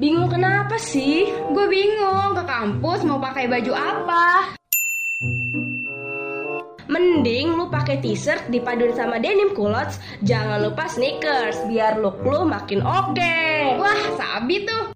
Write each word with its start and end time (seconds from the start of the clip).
Bingung 0.00 0.32
kenapa 0.32 0.80
sih? 0.80 1.28
Gue 1.52 1.68
bingung 1.68 2.32
ke 2.32 2.40
kampus 2.48 3.04
mau 3.04 3.20
pakai 3.20 3.44
baju 3.52 3.72
apa. 3.76 4.56
Mending 6.88 7.52
lu 7.52 7.68
pakai 7.68 8.00
t-shirt 8.00 8.48
dipaduin 8.48 8.96
sama 8.96 9.20
denim 9.20 9.52
culottes, 9.52 10.00
jangan 10.24 10.64
lupa 10.64 10.88
sneakers 10.88 11.60
biar 11.68 12.00
look 12.00 12.16
lu 12.24 12.48
makin 12.48 12.80
oke. 12.80 13.44
Wah, 13.76 14.00
sabi 14.16 14.64
tuh. 14.64 14.88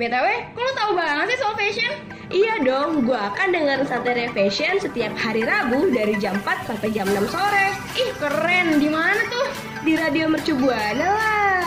BTW, 0.00 0.26
kok 0.56 0.62
lu 0.64 0.72
tahu 0.72 0.90
banget 0.96 1.36
sih 1.36 1.38
soal 1.44 1.52
fashion? 1.52 1.92
Iya 2.32 2.64
dong, 2.64 3.04
gua 3.04 3.28
akan 3.28 3.52
dengerin 3.52 3.84
Santai 3.84 4.32
Fashion 4.32 4.80
setiap 4.80 5.12
hari 5.20 5.44
Rabu 5.44 5.92
dari 5.92 6.16
jam 6.16 6.40
4 6.40 6.64
sampai 6.64 6.88
jam 6.96 7.04
6 7.04 7.28
sore. 7.28 7.76
Ih, 8.00 8.10
keren. 8.16 8.80
Di 8.80 8.88
mana 8.88 9.20
tuh? 9.28 9.48
Di 9.84 10.00
Radio 10.00 10.32
Mercu 10.32 10.56
Buana 10.56 11.08
lah. 11.12 11.61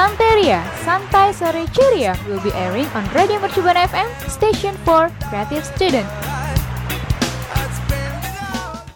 Santeria, 0.00 0.64
Santai 0.80 1.28
Sore 1.36 1.68
Ceria 1.76 2.16
will 2.24 2.40
be 2.40 2.48
airing 2.56 2.88
on 2.96 3.04
Radio 3.12 3.36
Mercubuana 3.36 3.84
FM, 3.84 4.08
station 4.32 4.72
for 4.80 5.12
creative 5.28 5.60
student. 5.60 6.08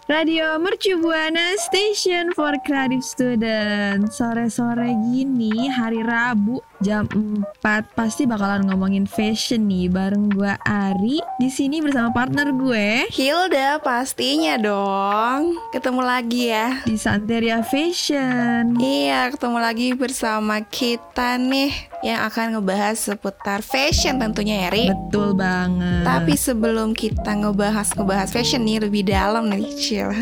Radio 0.09 0.57
Mercu 0.57 0.97
Buana 1.01 1.57
Station 1.61 2.33
for 2.33 2.57
Creative 2.65 3.05
Student. 3.05 4.09
Sore-sore 4.09 4.89
gini 5.13 5.69
hari 5.69 6.01
Rabu 6.01 6.57
jam 6.83 7.07
4 7.11 7.95
pasti 7.95 8.27
bakalan 8.27 8.67
ngomongin 8.67 9.07
fashion 9.07 9.69
nih 9.69 9.87
bareng 9.87 10.31
gue 10.33 10.53
Ari 10.67 11.23
di 11.39 11.47
sini 11.47 11.79
bersama 11.79 12.11
partner 12.11 12.51
gue 12.51 13.07
Hilda 13.11 13.79
pastinya 13.79 14.59
dong. 14.59 15.55
Ketemu 15.71 16.01
lagi 16.03 16.51
ya. 16.51 16.83
di 16.83 16.99
Santeria 16.99 17.63
Fashion. 17.63 18.75
Iya, 18.77 19.31
ketemu 19.31 19.57
lagi 19.57 19.95
bersama 19.95 20.59
kita 20.61 21.39
nih 21.39 21.71
yang 22.05 22.21
akan 22.29 22.59
ngebahas 22.59 22.93
seputar 22.99 23.65
fashion 23.65 24.21
tentunya 24.21 24.67
ya, 24.67 24.69
Ri. 24.69 24.85
Betul 24.93 25.33
banget. 25.33 26.05
Tapi 26.05 26.37
sebelum 26.37 26.93
kita 26.93 27.33
ngebahas 27.33 27.89
ngebahas 27.97 28.29
fashion 28.29 28.61
nih 28.61 28.85
lebih 28.85 29.07
dalam 29.09 29.49
nih, 29.49 29.73
Cil. 29.73 30.13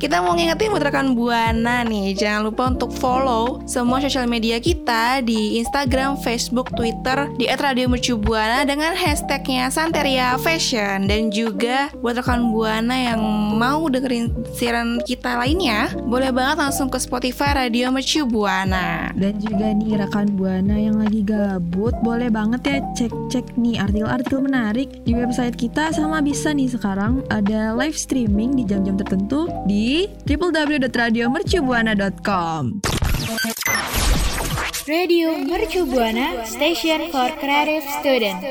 Kita 0.00 0.24
mau 0.24 0.32
ngingetin 0.32 0.72
buat 0.72 0.80
rekan 0.80 1.12
Buana 1.12 1.84
nih, 1.84 2.16
jangan 2.16 2.48
lupa 2.48 2.72
untuk 2.72 2.94
follow 2.96 3.60
semua 3.68 4.00
sosial 4.00 4.24
media 4.24 4.56
kita 4.56 5.20
di 5.20 5.60
Instagram, 5.60 5.80
Facebook, 6.22 6.70
Twitter 6.78 7.26
di 7.34 7.50
@radiomercubuana 7.50 8.62
dengan 8.62 8.94
hashtagnya 8.94 9.74
Santeria 9.74 10.38
Fashion. 10.38 11.10
Dan 11.10 11.34
juga 11.34 11.90
buat 11.98 12.22
rekan 12.22 12.54
Buana 12.54 12.94
yang 12.94 13.18
mau 13.58 13.90
dengerin 13.90 14.30
siaran 14.54 15.02
kita 15.02 15.42
lainnya, 15.42 15.90
boleh 16.06 16.30
banget 16.30 16.62
langsung 16.62 16.86
ke 16.86 17.02
Spotify 17.02 17.66
Radio 17.66 17.90
Mercu 17.90 18.22
Buana. 18.22 19.10
Dan 19.18 19.42
juga 19.42 19.74
nih 19.74 19.98
rekan 19.98 20.30
Buana 20.38 20.78
yang 20.78 21.02
lagi 21.02 21.26
gabut 21.26 21.98
Boleh 22.04 22.28
banget 22.30 22.60
ya 22.66 22.80
cek-cek 22.94 23.58
nih 23.58 23.78
artikel-artikel 23.80 24.40
menarik 24.40 24.88
Di 25.02 25.14
website 25.16 25.56
kita. 25.58 25.92
Sama 25.92 26.22
bisa 26.22 26.54
nih 26.54 26.68
sekarang 26.70 27.22
Ada 27.28 27.74
live 27.74 27.98
streaming 27.98 28.56
di 28.56 28.64
jam-jam 28.68 28.96
tertentu 28.96 29.48
Di 29.66 30.06
www.radiomercubuana.com 30.28 32.80
Radio 34.90 35.38
Mercubuana, 35.38 36.42
station 36.42 37.14
for 37.14 37.30
creative 37.38 37.86
student. 38.02 38.42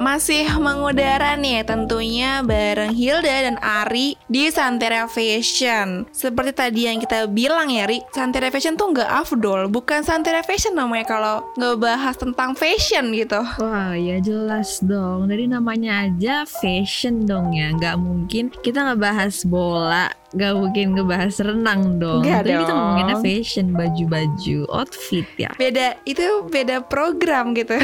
Masih 0.00 0.48
mengudara 0.56 1.36
nih 1.36 1.60
tentunya 1.68 2.40
bareng 2.40 2.96
Hilda 2.96 3.52
dan 3.52 3.60
Ari 3.60 4.16
di 4.32 4.48
Santera 4.48 5.04
Fashion. 5.04 6.08
Seperti 6.16 6.56
tadi 6.56 6.88
yang 6.88 6.96
kita 6.96 7.28
bilang 7.28 7.68
ya 7.68 7.84
Ri 7.84 8.00
Santera 8.08 8.48
Fashion 8.48 8.80
tuh 8.80 8.96
nggak 8.96 9.04
afdol. 9.04 9.68
Bukan 9.68 10.00
Santera 10.00 10.40
Fashion 10.40 10.80
namanya 10.80 11.12
kalau 11.12 11.52
ngebahas 11.60 12.16
tentang 12.16 12.56
fashion 12.56 13.12
gitu. 13.12 13.44
Wah 13.60 13.92
ya 13.92 14.16
jelas 14.16 14.80
dong. 14.80 15.28
Dari 15.28 15.44
namanya 15.44 16.08
aja 16.08 16.48
fashion 16.48 17.28
dong 17.28 17.52
ya. 17.52 17.68
Nggak 17.76 18.00
mungkin 18.00 18.48
kita 18.64 18.80
ngebahas 18.80 19.44
bola 19.44 20.21
Nggak 20.32 20.52
mungkin 20.56 20.86
ngebahas 20.96 21.34
renang 21.44 22.00
dong 22.00 22.22
Nggak 22.24 22.40
Tapi 22.44 22.52
kita 22.56 22.72
dong. 22.72 22.78
ngomonginnya 22.80 23.16
fashion 23.20 23.66
Baju-baju 23.72 24.58
Outfit 24.72 25.26
ya 25.36 25.50
Beda, 25.56 25.96
itu 26.08 26.24
beda 26.48 26.84
program 26.84 27.52
gitu 27.52 27.76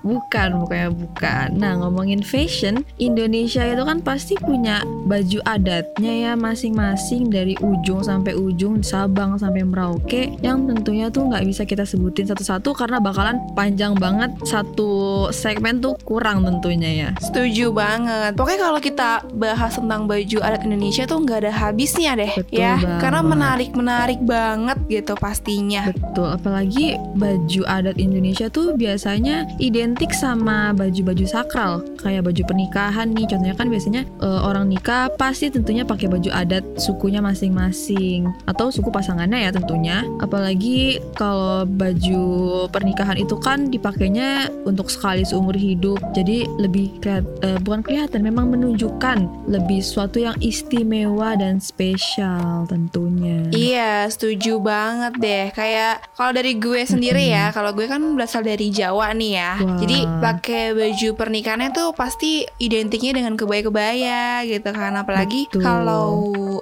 Bukan, 0.00 0.64
bukannya 0.64 0.90
bukan. 0.90 1.48
Nah, 1.60 1.78
ngomongin 1.78 2.24
fashion, 2.24 2.82
Indonesia 2.96 3.62
itu 3.62 3.82
kan 3.84 4.00
pasti 4.00 4.34
punya 4.40 4.82
baju 5.06 5.38
adatnya 5.46 6.12
ya 6.30 6.32
masing-masing 6.34 7.28
dari 7.28 7.54
ujung 7.60 8.00
sampai 8.02 8.34
ujung, 8.34 8.80
Sabang 8.80 9.36
sampai 9.36 9.62
Merauke, 9.62 10.34
yang 10.40 10.66
tentunya 10.66 11.12
tuh 11.12 11.28
nggak 11.28 11.44
bisa 11.46 11.62
kita 11.68 11.84
sebutin 11.84 12.26
satu-satu 12.26 12.72
karena 12.74 12.98
bakalan 12.98 13.38
panjang 13.54 13.92
banget 13.94 14.32
satu 14.42 15.28
segmen 15.30 15.78
tuh 15.78 15.94
kurang 16.02 16.42
tentunya 16.42 16.90
ya. 17.06 17.10
Setuju 17.20 17.70
banget 17.70 18.32
Pokoknya 18.34 18.60
kalau 18.66 18.80
kita 18.80 19.10
bahas 19.36 19.76
tentang 19.76 20.08
baju 20.08 20.38
adat 20.42 20.64
Indonesia 20.64 21.04
tuh 21.06 21.22
nggak 21.30 21.46
ada 21.46 21.52
habisnya 21.54 22.18
deh 22.18 22.32
Betul 22.34 22.58
ya 22.58 22.74
banget. 22.74 22.98
Karena 22.98 23.20
menarik-menarik 23.22 24.20
banget 24.26 24.78
gitu 24.90 25.14
pastinya 25.14 25.82
Betul, 25.94 26.28
apalagi 26.34 26.98
baju 27.14 27.62
adat 27.70 27.96
Indonesia 28.00 28.50
tuh 28.50 28.74
biasanya 28.74 29.46
identik 29.62 30.10
sama 30.10 30.72
baju-baju 30.74 31.24
sakral, 31.28 31.84
kayak 32.00 32.26
baju 32.26 32.42
pernikahan 32.48 33.12
nih. 33.12 33.28
Contohnya 33.28 33.54
kan 33.54 33.68
biasanya 33.68 34.02
eh, 34.24 34.40
orang 34.40 34.66
nikah 34.72 35.12
pasti 35.20 35.52
tentunya 35.52 35.84
pakai 35.84 36.08
baju 36.08 36.30
adat 36.32 36.64
sukunya 36.80 37.20
masing-masing 37.22 38.26
atau 38.48 38.72
suku 38.72 38.88
pasangannya 38.88 39.46
ya 39.46 39.50
tentunya. 39.52 40.02
Apalagi 40.18 40.98
kalau 41.14 41.68
baju 41.68 42.22
pernikahan 42.72 43.20
itu 43.20 43.36
kan 43.38 43.68
dipakainya 43.68 44.48
untuk 44.64 44.88
sekali 44.88 45.22
seumur 45.22 45.54
hidup. 45.54 46.00
Jadi 46.16 46.48
lebih 46.58 46.96
eh, 47.06 47.60
bukan 47.60 47.84
kelihatan, 47.84 48.24
memang 48.24 48.50
menunjukkan 48.50 49.46
lebih 49.46 49.84
suatu 49.84 50.18
yang 50.18 50.34
istimewa 50.40 51.19
dan 51.36 51.60
spesial 51.60 52.64
tentunya. 52.64 53.46
Iya, 53.52 54.08
setuju 54.08 54.56
banget 54.58 55.12
deh. 55.20 55.46
Kayak 55.52 56.08
kalau 56.16 56.32
dari 56.32 56.56
gue 56.56 56.82
sendiri 56.82 57.28
ya, 57.28 57.52
kalau 57.52 57.76
gue 57.76 57.84
kan 57.84 58.00
berasal 58.16 58.40
dari 58.40 58.72
Jawa 58.72 59.12
nih 59.12 59.32
ya. 59.36 59.52
Wah. 59.60 59.78
Jadi 59.78 59.98
pakai 60.20 60.64
baju 60.72 61.08
pernikahannya 61.14 61.70
tuh 61.70 61.92
pasti 61.92 62.42
identiknya 62.56 63.20
dengan 63.20 63.36
kebaya-kebaya 63.36 64.42
gitu 64.48 64.70
kan. 64.72 64.96
Apalagi 64.96 65.46
Betul. 65.52 65.60
kalau 65.60 66.06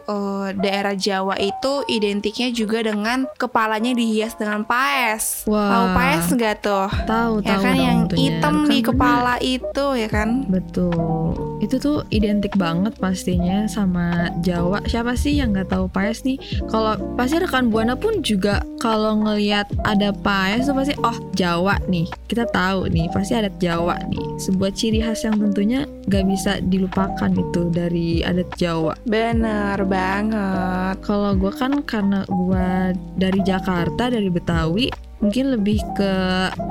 eh, 0.02 0.48
daerah 0.58 0.98
Jawa 0.98 1.38
itu 1.38 1.86
identiknya 1.86 2.50
juga 2.50 2.82
dengan 2.82 3.30
kepalanya 3.38 3.94
dihias 3.94 4.34
dengan 4.34 4.66
paes. 4.66 5.46
Wah. 5.46 5.70
Tahu 5.70 5.86
paes 5.94 6.26
nggak 6.34 6.56
tuh? 6.60 6.88
Tahu 7.06 7.32
Ya 7.40 7.48
tahu 7.54 7.62
kan 7.62 7.74
dong 7.74 7.84
yang 7.86 7.98
hitam 8.12 8.54
Kan 8.58 8.66
di 8.66 8.78
bener. 8.80 8.88
kepala 8.90 9.34
itu 9.38 9.86
ya 9.94 10.08
kan? 10.08 10.28
Betul. 10.48 11.47
Itu 11.58 11.82
tuh 11.82 12.06
identik 12.14 12.54
banget 12.54 12.94
pastinya 12.98 13.66
sama 13.66 14.30
Jawa. 14.42 14.82
Siapa 14.86 15.18
sih 15.18 15.38
yang 15.38 15.54
nggak 15.54 15.74
tahu 15.74 15.90
paes 15.90 16.22
nih? 16.22 16.38
Kalau 16.70 16.94
pasti 17.18 17.42
rekan 17.42 17.68
Buana 17.68 17.98
pun 17.98 18.22
juga 18.22 18.62
kalau 18.78 19.18
ngelihat 19.26 19.66
ada 19.82 20.14
paes 20.14 20.70
tuh 20.70 20.76
pasti 20.76 20.94
oh 21.02 21.18
Jawa 21.34 21.78
nih. 21.90 22.06
Kita 22.30 22.46
tahu 22.50 22.86
nih 22.90 23.10
pasti 23.10 23.34
adat 23.34 23.58
Jawa 23.58 23.98
nih. 24.06 24.24
Sebuah 24.38 24.70
ciri 24.74 25.02
khas 25.02 25.26
yang 25.26 25.36
tentunya 25.38 25.84
nggak 26.06 26.24
bisa 26.30 26.52
dilupakan 26.62 27.30
itu 27.34 27.60
dari 27.74 28.22
adat 28.22 28.48
Jawa. 28.54 28.94
Bener 29.04 29.82
banget. 29.82 31.02
Kalau 31.02 31.34
gue 31.34 31.52
kan 31.52 31.82
karena 31.82 32.22
gue 32.28 32.94
dari 33.18 33.40
Jakarta 33.42 34.08
dari 34.08 34.30
Betawi 34.30 35.07
mungkin 35.18 35.54
lebih 35.54 35.82
ke 35.98 36.12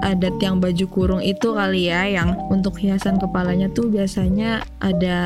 adat 0.03 0.35
yang 0.39 0.59
baju 0.63 0.85
kurung 0.89 1.23
itu 1.23 1.51
kali 1.51 1.91
ya 1.91 2.07
yang 2.07 2.35
untuk 2.47 2.79
hiasan 2.79 3.19
kepalanya 3.19 3.67
tuh 3.71 3.91
biasanya 3.91 4.63
ada 4.79 5.19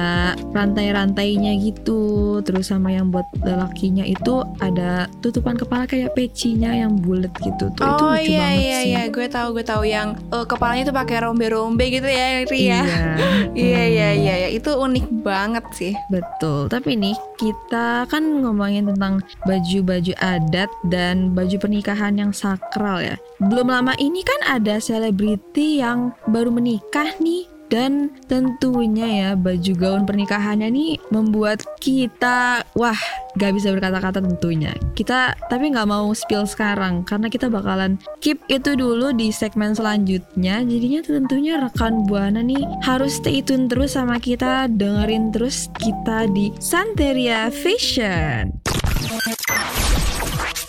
rantai-rantainya 0.54 1.58
gitu 1.62 2.40
terus 2.42 2.74
sama 2.74 2.94
yang 2.94 3.14
buat 3.14 3.28
lelakinya 3.42 4.06
itu 4.06 4.42
ada 4.60 5.06
tutupan 5.22 5.58
kepala 5.58 5.86
kayak 5.86 6.14
pecinya 6.18 6.74
yang 6.74 6.98
bulat 6.98 7.32
gitu 7.42 7.70
tuh 7.78 7.86
itu 7.86 8.04
oh 8.04 8.16
lucu 8.18 8.32
iya 8.32 8.42
banget 8.42 8.62
iya 8.62 8.80
sih 8.80 8.90
iya, 8.90 9.02
gue 9.10 9.28
tahu 9.30 9.48
gue 9.58 9.66
tahu 9.66 9.84
yang 9.86 10.18
eh, 10.34 10.46
kepalanya 10.46 10.84
tuh 10.90 10.96
pakai 10.96 11.18
rombe-rombe 11.24 11.86
gitu 11.88 12.08
ya, 12.10 12.44
Ri 12.46 12.62
ya. 12.68 12.82
Iya. 12.84 13.04
Iya 13.52 13.84
iya 13.84 14.10
iya 14.16 14.34
iya. 14.46 14.50
itu 14.52 14.72
unik 14.72 15.28
banget 15.28 15.66
sih. 15.76 15.94
Betul, 16.08 16.72
tapi 16.72 16.96
nih 16.96 17.16
kita 17.36 18.08
kan 18.08 18.24
ngomongin 18.44 18.88
tentang 18.88 19.20
baju-baju 19.44 20.14
adat 20.24 20.72
dan 20.88 21.36
baju 21.36 21.56
pernikahan 21.60 22.16
yang 22.16 22.32
sakral 22.32 23.04
ya. 23.04 23.11
Belum 23.40 23.68
lama 23.72 23.96
ini 23.98 24.22
kan 24.22 24.62
ada 24.62 24.78
selebriti 24.78 25.82
yang 25.82 26.14
baru 26.30 26.54
menikah 26.54 27.18
nih. 27.18 27.50
Dan 27.72 28.12
tentunya 28.28 29.08
ya 29.08 29.30
baju 29.40 29.74
gaun 29.80 30.04
pernikahannya 30.04 30.68
nih 30.76 31.00
membuat 31.08 31.64
kita 31.80 32.68
wah 32.76 33.00
gak 33.40 33.56
bisa 33.56 33.72
berkata-kata 33.72 34.20
tentunya. 34.20 34.76
Kita 34.92 35.40
tapi 35.48 35.72
nggak 35.72 35.88
mau 35.88 36.12
spill 36.12 36.44
sekarang 36.44 37.08
karena 37.08 37.32
kita 37.32 37.48
bakalan 37.48 37.96
keep 38.20 38.44
itu 38.52 38.76
dulu 38.76 39.16
di 39.16 39.32
segmen 39.32 39.72
selanjutnya. 39.72 40.68
Jadinya 40.68 41.00
tentunya 41.00 41.64
rekan 41.64 42.04
buana 42.04 42.44
nih 42.44 42.60
harus 42.84 43.24
stay 43.24 43.40
tune 43.40 43.72
terus 43.72 43.96
sama 43.96 44.20
kita 44.20 44.68
dengerin 44.68 45.32
terus 45.32 45.72
kita 45.80 46.28
di 46.28 46.52
Santeria 46.60 47.48
Fashion. 47.48 48.52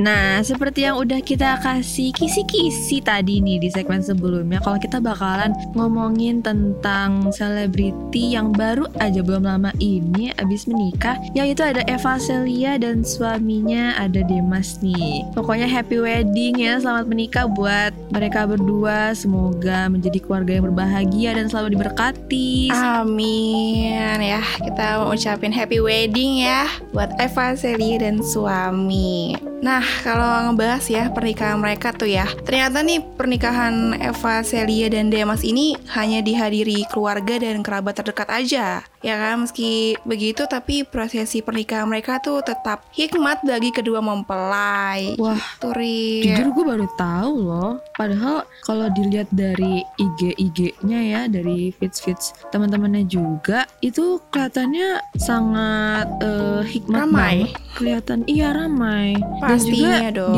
Nah, 0.00 0.40
seperti 0.40 0.88
yang 0.88 0.96
udah 0.96 1.20
kita 1.20 1.60
kasih 1.60 2.08
kisi-kisi 2.16 3.04
tadi 3.04 3.44
nih 3.44 3.60
di 3.60 3.68
segmen 3.68 4.00
sebelumnya, 4.00 4.56
kalau 4.64 4.80
kita 4.80 4.96
bakalan 4.96 5.52
ngomongin 5.76 6.40
tentang 6.40 7.28
selebriti 7.28 8.32
yang 8.32 8.56
baru 8.56 8.88
aja 8.96 9.20
belum 9.20 9.44
lama 9.44 9.68
ini 9.76 10.32
abis 10.40 10.64
menikah, 10.64 11.20
yaitu 11.36 11.60
ada 11.60 11.84
Eva 11.84 12.16
Celia 12.16 12.80
dan 12.80 13.04
suaminya 13.04 13.92
ada 14.00 14.24
Demas 14.24 14.80
nih. 14.80 15.28
Pokoknya 15.36 15.68
happy 15.68 16.00
wedding 16.00 16.64
ya, 16.64 16.80
selamat 16.80 17.04
menikah 17.04 17.44
buat 17.44 17.92
mereka 18.08 18.48
berdua. 18.48 19.12
Semoga 19.12 19.92
menjadi 19.92 20.16
keluarga 20.16 20.56
yang 20.56 20.64
berbahagia 20.72 21.36
dan 21.36 21.52
selalu 21.52 21.76
diberkati. 21.76 22.72
Amin 22.72 24.00
ya 24.20 24.40
kita 24.62 25.02
mau 25.02 25.12
ucapin 25.12 25.50
happy 25.50 25.82
wedding 25.82 26.46
ya 26.46 26.70
buat 26.94 27.10
Eva 27.18 27.58
Celia 27.58 27.98
dan 27.98 28.22
suami. 28.22 29.49
Nah 29.60 29.84
kalau 30.00 30.50
ngebahas 30.50 30.84
ya 30.88 31.12
pernikahan 31.12 31.60
mereka 31.60 31.92
tuh 31.92 32.08
ya 32.08 32.24
ternyata 32.48 32.80
nih 32.80 33.04
pernikahan 33.16 33.92
Eva 34.00 34.40
Celia 34.40 34.88
dan 34.88 35.12
Demas 35.12 35.44
ini 35.44 35.76
hanya 35.92 36.24
dihadiri 36.24 36.88
keluarga 36.88 37.36
dan 37.36 37.60
kerabat 37.60 38.00
terdekat 38.00 38.28
aja 38.32 38.80
ya 39.00 39.16
kan 39.16 39.44
meski 39.44 39.96
begitu 40.04 40.44
tapi 40.44 40.84
prosesi 40.84 41.40
pernikahan 41.40 41.88
mereka 41.88 42.20
tuh 42.20 42.44
tetap 42.44 42.84
hikmat 42.92 43.40
bagi 43.42 43.72
kedua 43.72 44.00
mempelai. 44.00 45.16
Wah, 45.16 45.40
Turi. 45.56 46.20
Jujur 46.24 46.52
gue 46.52 46.64
baru 46.68 46.86
tahu 46.94 47.32
loh. 47.40 47.72
Padahal 47.96 48.44
kalau 48.64 48.92
dilihat 48.92 49.28
dari 49.32 49.80
IG-IG-nya 49.96 51.00
ya, 51.00 51.20
dari 51.26 51.72
feeds-feeds 51.76 52.32
teman-temannya 52.48 53.04
juga, 53.04 53.64
itu 53.80 54.20
kelihatannya 54.28 55.00
sangat 55.16 56.08
eh, 56.20 56.62
hikmat 56.68 57.00
Ramai. 57.04 57.34
banget. 57.48 57.50
Kelihatan 57.70 58.20
iya 58.26 58.52
ramai. 58.52 59.16
Pastinya 59.40 60.10
Dan 60.10 60.12
juga 60.12 60.18
dong. 60.20 60.34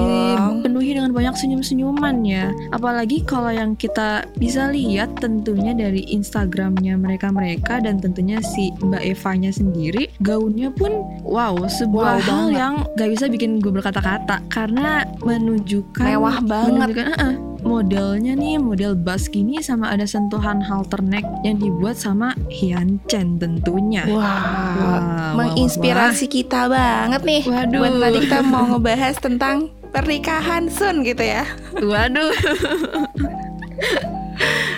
dipenuhi 0.62 0.91
dengan 0.94 1.11
banyak 1.11 1.35
senyum-senyuman 1.35 2.17
ya. 2.23 2.47
Apalagi 2.70 3.25
kalau 3.25 3.50
yang 3.50 3.75
kita 3.75 4.23
bisa 4.37 4.70
lihat 4.70 5.19
tentunya 5.19 5.73
dari 5.73 6.06
Instagramnya 6.08 6.94
mereka-mereka 6.94 7.82
dan 7.82 7.99
tentunya 7.99 8.38
si 8.53 8.69
Mbak 8.85 9.03
Evanya 9.03 9.49
sendiri, 9.49 10.13
gaunnya 10.21 10.69
pun 10.69 10.93
wow 11.25 11.57
sebuah 11.65 12.21
Wow 12.21 12.21
hal 12.21 12.45
banget. 12.53 12.61
yang 12.61 12.75
gak 13.01 13.11
bisa 13.17 13.25
bikin 13.33 13.59
gue 13.65 13.73
berkata-kata 13.73 14.45
karena 14.53 15.09
menunjukkan 15.25 16.05
Mewah 16.05 16.39
banget. 16.45 16.77
menunjukkan 16.77 17.09
uh-uh, 17.17 17.35
modelnya 17.63 18.35
nih 18.35 18.59
model 18.59 18.99
bas 18.99 19.31
gini 19.31 19.63
sama 19.63 19.95
ada 19.95 20.03
sentuhan 20.05 20.59
halter 20.61 20.99
neck 21.01 21.25
yang 21.47 21.57
dibuat 21.57 21.95
sama 21.97 22.35
Hyun 22.51 22.99
Chen 23.07 23.39
tentunya. 23.39 24.05
Wah, 24.11 24.45
Wah, 24.77 25.33
menginspirasi 25.39 26.27
kita 26.27 26.67
banget 26.69 27.23
nih. 27.23 27.43
Waduh. 27.47 27.81
Buat 27.81 27.95
tadi 28.03 28.19
kita 28.29 28.39
mau 28.43 28.67
ngebahas 28.67 29.17
tentang 29.23 29.71
pernikahan 29.95 30.67
Sun 30.69 31.07
gitu 31.07 31.23
ya. 31.23 31.47
Waduh. 31.79 32.35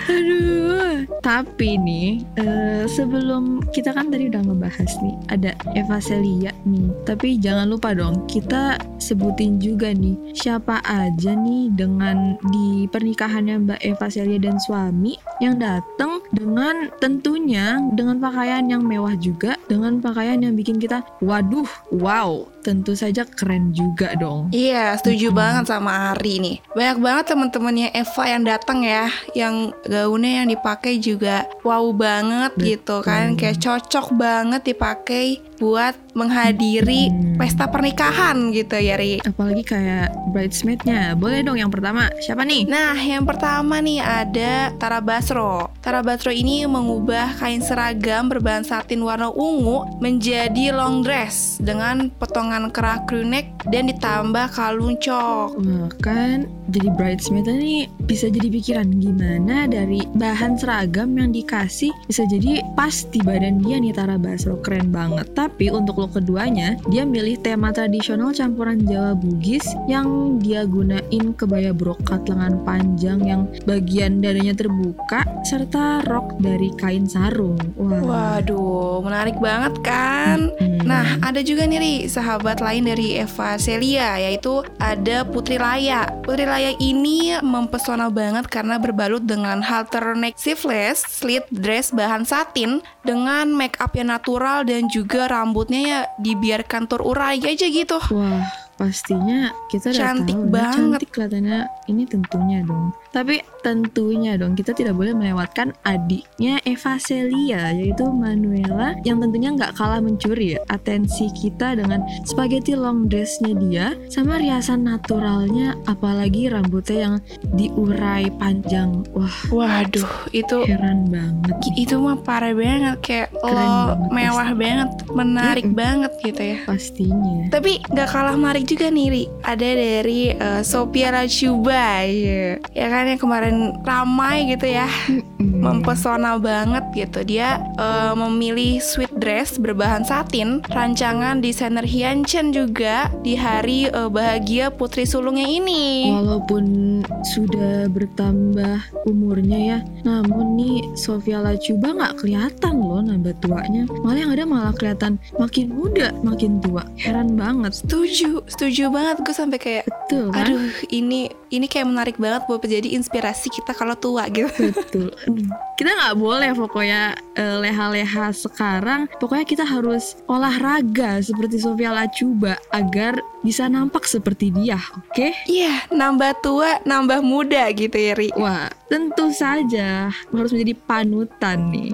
Aduh. 0.09 1.05
Tapi 1.25 1.81
nih, 1.81 2.21
eh, 2.37 2.83
sebelum 2.85 3.65
kita 3.73 3.97
kan 3.97 4.13
tadi 4.13 4.29
udah 4.29 4.45
ngebahas 4.45 4.91
nih, 5.01 5.15
ada 5.33 5.51
Eva 5.73 5.97
Celia 5.97 6.53
nih. 6.69 6.89
Tapi 7.05 7.41
jangan 7.41 7.65
lupa 7.65 7.97
dong, 7.97 8.29
kita 8.29 8.77
sebutin 9.01 9.57
juga 9.57 9.89
nih 9.89 10.37
siapa 10.37 10.81
aja 10.85 11.33
nih 11.33 11.73
dengan 11.73 12.37
di 12.53 12.85
pernikahannya 12.89 13.65
Mbak 13.65 13.81
Eva 13.81 14.07
Celia 14.09 14.37
dan 14.37 14.61
suami 14.61 15.17
yang 15.41 15.57
datang 15.57 16.21
dengan 16.29 16.93
tentunya 17.01 17.81
dengan 17.97 18.21
pakaian 18.21 18.65
yang 18.69 18.85
mewah 18.85 19.17
juga, 19.17 19.57
dengan 19.65 19.97
pakaian 19.97 20.41
yang 20.41 20.53
bikin 20.53 20.77
kita 20.77 21.01
waduh, 21.25 21.67
wow, 21.89 22.45
tentu 22.61 22.93
saja 22.93 23.25
keren 23.25 23.73
juga 23.73 24.13
dong. 24.17 24.53
Iya, 24.53 24.97
setuju 25.01 25.33
Mm-mm. 25.33 25.41
banget 25.41 25.63
sama 25.69 26.13
Ari 26.13 26.37
nih. 26.41 26.57
Banyak 26.73 26.97
banget 27.01 27.25
teman-temannya 27.33 27.89
Eva 27.93 28.23
yang 28.29 28.43
datang 28.45 28.79
ya, 28.85 29.05
yang 29.33 29.54
gaunnya 29.85 30.43
yang 30.43 30.47
dipakai 30.51 30.99
juga 30.99 31.45
wow 31.61 31.85
banget 31.95 32.51
gitu 32.59 33.01
kan, 33.01 33.33
Betul. 33.33 33.39
kayak 33.39 33.57
cocok 33.61 34.07
banget 34.15 34.61
dipakai 34.65 35.25
buat 35.59 35.95
menghadiri 36.15 37.11
pesta 37.35 37.67
pernikahan 37.67 38.55
gitu 38.55 38.79
ya 38.79 38.95
Ri. 38.95 39.19
Apalagi 39.21 39.63
kayak 39.67 40.15
bridesmaid-nya. 40.31 41.13
Boleh 41.19 41.43
dong 41.43 41.59
yang 41.59 41.69
pertama. 41.69 42.07
Siapa 42.23 42.47
nih? 42.47 42.67
Nah, 42.67 42.95
yang 42.95 43.27
pertama 43.27 43.83
nih 43.83 43.99
ada 43.99 44.71
Tara 44.79 45.03
Basro. 45.03 45.69
Tara 45.83 45.99
Basro 45.99 46.31
ini 46.31 46.63
mengubah 46.63 47.35
kain 47.37 47.59
seragam 47.59 48.31
berbahan 48.31 48.63
satin 48.63 49.03
warna 49.03 49.29
ungu 49.29 49.83
menjadi 49.99 50.71
long 50.71 51.03
dress 51.03 51.59
dengan 51.59 52.07
potongan 52.15 52.71
kerah 52.71 53.03
crew 53.05 53.27
neck 53.27 53.51
dan 53.67 53.91
ditambah 53.91 54.55
kalung 54.55 54.95
cok. 54.95 55.59
Wah, 55.59 55.91
kan 55.99 56.47
jadi 56.71 56.89
bridesmaid 56.95 57.45
nih 57.45 57.85
bisa 58.09 58.31
jadi 58.31 58.47
pikiran 58.49 58.89
gimana 58.97 59.69
dari 59.69 60.01
bahan 60.17 60.57
seragam 60.57 61.13
yang 61.19 61.29
dikasih 61.29 61.93
bisa 62.09 62.25
jadi 62.25 62.63
pas 62.73 63.05
di 63.13 63.19
badan 63.21 63.61
dia 63.61 63.77
nih 63.77 63.93
Tara 63.93 64.15
Basro 64.17 64.57
keren 64.63 64.89
banget. 64.89 65.27
Tapi 65.45 65.69
untuk 65.69 66.01
look 66.01 66.17
keduanya 66.17 66.73
dia 66.89 67.05
milih 67.05 67.37
tema 67.37 67.69
tradisional 67.69 68.33
campuran 68.33 68.81
Jawa 68.81 69.13
Bugis 69.13 69.61
yang 69.85 70.41
dia 70.41 70.65
gunain 70.65 71.37
kebaya 71.37 71.69
brokat 71.69 72.25
lengan 72.25 72.65
panjang 72.65 73.21
yang 73.21 73.45
bagian 73.69 74.25
dadanya 74.25 74.57
terbuka 74.57 75.21
serta 75.45 76.01
rok 76.09 76.41
dari 76.41 76.73
kain 76.81 77.05
sarung. 77.05 77.61
Wah. 77.77 78.41
Waduh, 78.41 79.05
menarik 79.05 79.37
banget 79.37 79.77
kan? 79.85 80.49
Hmm. 80.57 80.81
Nah, 80.81 81.21
ada 81.21 81.45
juga 81.45 81.69
nih 81.69 81.77
Ri, 81.77 81.95
sahabat 82.09 82.57
lain 82.57 82.89
dari 82.89 83.21
Eva 83.21 83.61
Celia 83.61 84.17
yaitu 84.17 84.65
ada 84.81 85.21
Putri 85.29 85.61
Laya. 85.61 86.09
Putri 86.25 86.49
Laya 86.49 86.73
ini 86.81 87.37
mempesona 87.45 88.09
banget 88.09 88.49
karena 88.49 88.81
berbalut 88.81 89.21
dengan 89.29 89.61
halter 89.61 90.17
neck 90.17 90.41
sleeveless 90.41 91.05
slit 91.05 91.45
dress 91.53 91.93
bahan 91.93 92.25
satin 92.25 92.81
dengan 93.05 93.53
make 93.53 93.77
up 93.77 93.93
yang 93.93 94.09
natural 94.09 94.65
dan 94.65 94.89
juga 94.89 95.29
rambutnya 95.35 95.81
ya 95.83 95.99
dibiarkan 96.15 96.87
terurai 96.87 97.43
aja 97.43 97.67
gitu. 97.67 97.99
Wah, 98.15 98.43
pastinya 98.79 99.51
kita 99.67 99.91
udah 99.91 99.99
Cantik 99.99 100.37
tahu, 100.39 100.47
ya, 100.47 100.51
banget. 100.51 100.79
Cantik 100.79 101.09
kelihatannya 101.11 101.59
ini 101.91 102.03
tentunya 102.07 102.59
dong. 102.63 102.95
Tapi 103.15 103.39
tentunya 103.63 104.35
dong 104.35 104.59
kita 104.59 104.75
tidak 104.75 104.93
boleh 104.93 105.15
melewatkan 105.15 105.71
adiknya 105.87 106.59
Eva 106.67 106.99
Celia 106.99 107.71
yaitu 107.71 108.05
Manuela 108.11 108.93
yang 109.01 109.23
tentunya 109.23 109.55
nggak 109.55 109.73
kalah 109.73 110.03
mencuri 110.03 110.53
ya 110.53 110.59
atensi 110.67 111.31
kita 111.33 111.79
dengan 111.79 112.03
spaghetti 112.27 112.75
long 112.75 113.07
dressnya 113.07 113.55
dia 113.57 113.87
sama 114.11 114.37
riasan 114.37 114.83
naturalnya 114.83 115.73
apalagi 115.87 116.51
rambutnya 116.51 116.97
yang 117.09 117.15
diurai 117.55 118.27
panjang. 118.35 119.01
Wah, 119.15 119.33
Waduh, 119.49 120.29
itu 120.35 120.67
heran 120.67 121.07
banget. 121.07 121.55
itu 121.79 121.95
mah 121.97 122.19
parah 122.21 122.51
banget 122.51 122.97
kayak 123.01 123.29
Keren 123.31 123.55
lo 123.55 123.85
banget, 123.95 124.09
mewah 124.11 124.49
banget, 124.53 124.89
menarik 125.15 125.65
Mm-mm. 125.71 125.79
banget 125.79 126.11
gitu 126.21 126.41
ya. 126.43 126.57
Pastinya. 126.67 127.47
Tapi 127.49 127.79
nggak 127.89 128.09
kalah 128.11 128.35
menarik 128.35 128.67
juga 128.67 128.91
nih 128.91 129.07
Ri 129.07 129.23
Ada 129.41 129.69
dari 129.73 130.21
eh, 130.35 130.61
Sophia 130.67 131.09
Lachuba 131.15 132.03
ya. 132.03 132.59
ya 132.75 132.87
kan 132.91 133.04
yang 133.05 133.21
kemarin 133.21 133.55
ramai 133.85 134.49
gitu 134.49 134.65
ya. 134.69 134.89
Mempesona 135.37 136.37
banget 136.41 136.84
gitu 136.95 137.21
Dia 137.27 137.59
eh, 137.75 138.13
memilih 138.15 138.79
sweet 138.79 139.11
dress 139.19 139.59
berbahan 139.59 140.07
satin 140.07 140.63
Rancangan 140.71 141.43
desainer 141.43 141.83
Hyun 141.83 142.23
Chen 142.23 142.55
juga 142.55 143.11
Di 143.21 143.35
hari 143.35 143.91
eh, 143.91 144.09
bahagia 144.09 144.71
putri 144.71 145.03
sulungnya 145.03 145.45
ini 145.45 146.09
Walaupun 146.15 146.85
sudah 147.25 147.89
bertambah 147.89 148.79
umurnya 149.09 149.59
ya, 149.59 149.79
namun 150.05 150.55
nih 150.55 150.77
Sofia 150.93 151.41
Lachuba 151.41 151.91
nggak 151.97 152.21
kelihatan 152.21 152.73
loh 152.79 153.01
nambah 153.01 153.33
tuanya. 153.41 153.89
Malah 154.05 154.19
yang 154.21 154.31
ada 154.31 154.43
malah 154.45 154.73
kelihatan 154.77 155.17
makin 155.41 155.73
muda, 155.73 156.13
makin 156.21 156.61
tua. 156.61 156.85
Heran 157.01 157.33
banget. 157.35 157.81
Setuju, 157.81 158.45
setuju 158.45 158.93
banget 158.93 159.17
Gue 159.25 159.35
sampai 159.35 159.57
kayak 159.57 159.83
Betul 160.05 160.29
kan? 160.29 160.45
Aduh 160.45 160.69
ini 160.93 161.33
ini 161.49 161.65
kayak 161.65 161.89
menarik 161.89 162.17
banget 162.21 162.45
buat 162.45 162.61
menjadi 162.61 162.93
inspirasi 162.93 163.49
kita 163.49 163.73
kalau 163.73 163.97
tua 163.97 164.29
gitu. 164.29 164.69
Betul. 164.69 165.09
Kita 165.79 165.91
nggak 165.91 166.15
boleh 166.15 166.55
pokoknya 166.55 166.84
eh, 166.91 167.57
leha-leha 167.61 168.31
sekarang. 168.35 169.07
Pokoknya 169.17 169.45
kita 169.47 169.65
harus 169.65 170.19
olahraga 170.29 171.21
seperti 171.23 171.61
Sofia 171.61 171.91
Lacuba 171.93 172.59
agar 172.73 173.19
bisa 173.45 173.69
nampak 173.69 174.09
seperti 174.09 174.49
dia, 174.49 174.81
oke? 174.97 175.29
Iya, 175.45 175.85
nambah 175.93 176.41
tua, 176.41 176.81
nambah 176.81 177.21
muda 177.21 177.69
gitu 177.73 177.93
ya, 177.93 178.17
Ri. 178.17 178.33
Wah, 178.33 178.69
tentu 178.89 179.29
saja 179.29 180.09
harus 180.09 180.51
menjadi 180.53 180.73
panutan 180.85 181.69
nih. 181.69 181.93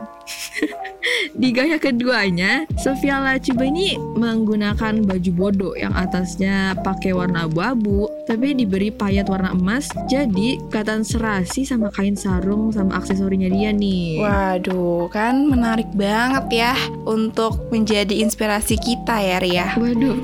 Di 1.31 1.49
gaya 1.49 1.81
keduanya, 1.81 2.69
Sofia 2.77 3.17
Lacuba 3.17 3.65
ini 3.65 3.97
menggunakan 3.97 5.01
baju 5.01 5.31
bodo 5.33 5.69
yang 5.73 5.95
atasnya 5.97 6.77
pakai 6.85 7.15
warna 7.17 7.49
abu-abu, 7.49 8.05
tapi 8.29 8.53
diberi 8.53 8.93
payet 8.93 9.25
warna 9.25 9.49
emas, 9.55 9.89
jadi 10.05 10.61
kelihatan 10.69 11.01
serasi 11.01 11.65
sama 11.65 11.89
kain 11.89 12.13
sarung 12.13 12.69
sama 12.69 13.01
aksesorinya 13.01 13.49
dia 13.49 13.73
nih. 13.73 14.21
Waduh, 14.21 15.09
kan 15.09 15.49
menarik 15.49 15.89
banget 15.97 16.45
ya 16.53 16.73
untuk 17.09 17.71
menjadi 17.73 18.21
inspirasi 18.21 18.77
kita 18.77 19.17
ya, 19.17 19.37
Ri 19.41 19.51
ya. 19.57 19.67
Waduh, 19.81 20.17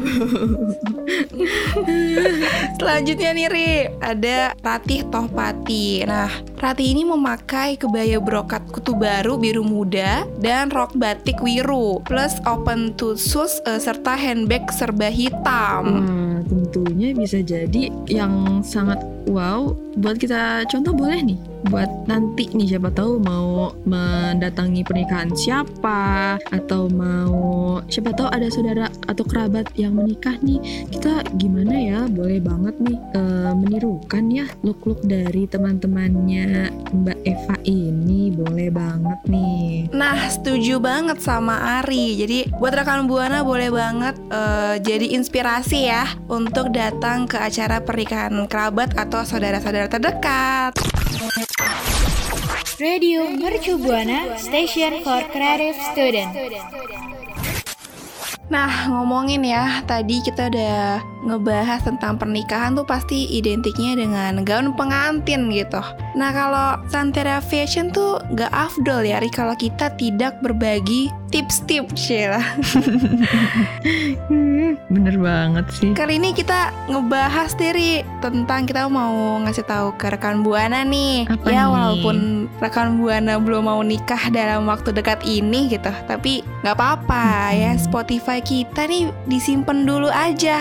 Selanjutnya 2.77 3.31
nih 3.33 3.47
Ri, 3.49 3.69
ada 4.03 4.53
Ratih 4.61 5.07
Tohpati. 5.09 6.05
Nah, 6.05 6.29
Ratih 6.61 6.93
ini 6.93 7.07
memakai 7.07 7.79
kebaya 7.79 8.21
brokat 8.21 8.69
kutu 8.69 8.93
baru 8.93 9.39
biru 9.39 9.65
muda 9.65 9.96
dan 10.43 10.69
rok 10.73 10.93
batik 10.97 11.39
wiru 11.41 12.01
plus 12.05 12.37
open 12.45 12.93
toe 12.97 13.17
shoes 13.17 13.61
eh, 13.65 13.81
serta 13.81 14.13
handbag 14.13 14.67
serba 14.73 15.09
hitam. 15.09 15.85
Wah, 16.03 16.39
tentunya 16.47 17.13
bisa 17.13 17.41
jadi 17.41 17.89
yang 18.07 18.61
sangat 18.61 19.01
wow 19.27 19.73
buat 19.97 20.17
kita 20.21 20.65
contoh 20.69 20.93
boleh 20.93 21.19
nih 21.33 21.39
buat 21.67 21.89
nanti 22.07 22.49
nih 22.51 22.75
siapa 22.75 22.89
tahu 22.91 23.19
mau 23.19 23.75
mendatangi 23.83 24.83
pernikahan 24.87 25.31
siapa 25.35 26.35
atau 26.51 26.87
mau 26.91 27.79
siapa 27.87 28.15
tahu 28.15 28.27
ada 28.31 28.47
saudara 28.47 28.87
atau 29.07 29.23
kerabat 29.27 29.69
yang 29.75 29.95
menikah 29.95 30.35
nih 30.39 30.59
kita 30.91 31.23
gimana 31.35 31.75
ya 31.75 31.99
boleh 32.07 32.39
banget 32.39 32.75
nih 32.79 32.97
eh, 33.15 33.51
menirukan 33.53 34.25
ya 34.31 34.45
look-look 34.63 35.03
dari 35.03 35.45
teman-temannya 35.47 36.71
Mbak 36.95 37.19
Eva 37.27 37.55
ini 37.67 38.31
boleh 38.31 38.69
banget 38.71 39.19
nih 39.27 39.87
Nah, 39.93 40.27
setuju 40.27 40.83
banget 40.83 41.23
sama 41.23 41.81
Ari. 41.81 42.19
Jadi, 42.19 42.39
buat 42.59 42.75
rekan 42.75 43.07
Buana 43.07 43.43
boleh 43.43 43.71
banget 43.71 44.15
eh, 44.31 44.75
jadi 44.83 45.15
inspirasi 45.15 45.87
ya 45.87 46.05
untuk 46.27 46.75
datang 46.75 47.29
ke 47.29 47.39
acara 47.39 47.79
pernikahan 47.79 48.35
kerabat 48.47 48.95
atau 48.99 49.23
saudara-saudara 49.23 49.87
terdekat. 49.87 50.96
Radio 52.77 53.25
Mercu 53.33 53.81
Buana 53.81 54.37
Station 54.37 55.01
for 55.01 55.25
Creative 55.33 55.73
Student. 55.89 56.29
Nah, 58.53 58.85
ngomongin 58.85 59.41
ya, 59.41 59.81
tadi 59.89 60.21
kita 60.21 60.53
udah 60.53 61.01
ngebahas 61.25 61.81
tentang 61.83 62.21
pernikahan 62.21 62.77
tuh 62.77 62.85
pasti 62.85 63.27
identiknya 63.33 63.97
dengan 63.97 64.45
gaun 64.45 64.77
pengantin 64.77 65.49
gitu. 65.49 65.81
Nah, 66.13 66.29
kalau 66.29 66.79
Santera 66.87 67.41
Fashion 67.41 67.89
tuh 67.89 68.21
gak 68.37 68.53
afdol 68.53 69.01
ya, 69.01 69.17
kalau 69.33 69.57
kita 69.57 69.91
tidak 69.97 70.37
berbagi 70.45 71.09
tips-tips 71.37 72.03
ya. 72.09 72.41
Hmm, 74.27 74.75
bener 74.91 75.15
banget 75.15 75.65
sih 75.71 75.95
Kali 75.95 76.19
ini 76.19 76.35
kita 76.35 76.75
ngebahas 76.91 77.55
diri 77.55 78.03
tentang 78.19 78.67
kita 78.67 78.91
mau 78.91 79.39
ngasih 79.39 79.63
tahu 79.63 79.95
ke 79.95 80.11
rekan 80.11 80.43
Buana 80.43 80.83
nih. 80.83 81.29
Apa 81.31 81.47
ya 81.47 81.63
nih? 81.63 81.71
walaupun 81.71 82.17
rekan 82.59 82.99
Buana 82.99 83.39
belum 83.39 83.71
mau 83.71 83.79
nikah 83.79 84.27
dalam 84.33 84.67
waktu 84.67 84.91
dekat 84.91 85.23
ini 85.23 85.71
gitu, 85.71 85.87
tapi 86.11 86.43
nggak 86.65 86.75
apa-apa 86.75 87.55
ya. 87.55 87.71
Spotify 87.79 88.43
kita 88.43 88.83
nih 88.89 89.07
disimpan 89.31 89.87
dulu 89.87 90.11
aja. 90.11 90.59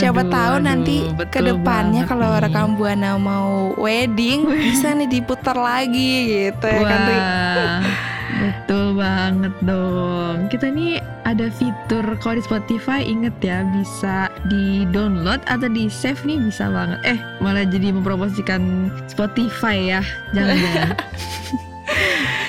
Siapa 0.00 0.24
Waduh, 0.24 0.32
tahu 0.32 0.54
waduh, 0.56 0.64
nanti 0.64 0.96
ke 1.28 1.40
depannya 1.44 2.08
kalau 2.08 2.32
rekan 2.40 2.72
Buana 2.80 3.20
mau 3.20 3.76
wedding 3.76 4.48
bisa 4.64 4.96
nih 4.96 5.20
diputar 5.20 5.58
lagi 5.58 6.48
gitu 6.48 6.66
ya 6.68 6.80
kan 6.80 8.11
betul 8.42 8.98
banget 8.98 9.54
dong. 9.62 10.50
Kita 10.50 10.66
nih 10.74 10.98
ada 11.22 11.46
fitur 11.54 12.02
kalau 12.18 12.34
di 12.36 12.42
Spotify 12.42 13.00
inget 13.06 13.38
ya 13.38 13.62
bisa 13.70 14.26
di 14.50 14.82
download 14.90 15.38
atau 15.46 15.70
di 15.70 15.86
save 15.86 16.18
nih 16.26 16.42
bisa 16.42 16.66
banget. 16.66 16.98
Eh 17.06 17.18
malah 17.38 17.62
jadi 17.62 17.94
mempromosikan 17.94 18.90
Spotify 19.06 19.98
ya. 19.98 20.02
Jangan-jangan. 20.34 20.98